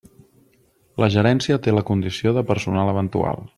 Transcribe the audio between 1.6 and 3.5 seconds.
té la condició de personal eventual.